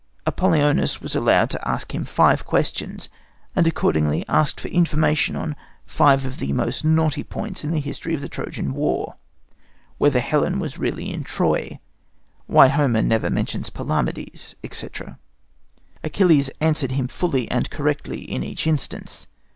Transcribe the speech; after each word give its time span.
Apollonius 0.25 0.99
was 0.99 1.15
allowed 1.15 1.51
to 1.51 1.67
ask 1.69 1.93
him 1.93 2.05
five 2.05 2.43
questions, 2.43 3.07
and 3.55 3.67
accordingly 3.67 4.25
asked 4.27 4.59
for 4.59 4.67
information 4.69 5.35
on 5.35 5.55
five 5.85 6.25
of 6.25 6.39
the 6.39 6.51
most 6.53 6.83
knotty 6.83 7.23
points 7.23 7.63
in 7.63 7.69
the 7.69 7.79
history 7.79 8.15
of 8.15 8.21
the 8.21 8.27
Trojan 8.27 8.73
War 8.73 9.17
whether 9.99 10.19
Helen 10.19 10.57
was 10.57 10.79
really 10.79 11.13
in 11.13 11.23
Troy, 11.23 11.79
why 12.47 12.67
Homer 12.69 13.03
never 13.03 13.29
mentions 13.29 13.69
Palamedes, 13.69 14.55
etc. 14.63 15.19
Achilles 16.03 16.49
answered 16.59 16.93
him 16.93 17.07
fully 17.07 17.47
and 17.51 17.69
correctly 17.69 18.21
in 18.23 18.41
each 18.43 18.65
instance. 18.65 19.27